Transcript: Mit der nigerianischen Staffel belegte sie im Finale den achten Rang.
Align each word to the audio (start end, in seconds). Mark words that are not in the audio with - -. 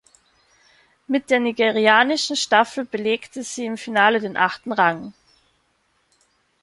Mit 1.05 1.29
der 1.29 1.39
nigerianischen 1.39 2.35
Staffel 2.35 2.85
belegte 2.85 3.43
sie 3.43 3.65
im 3.67 3.77
Finale 3.77 4.19
den 4.19 4.35
achten 4.35 4.71
Rang. 4.71 5.13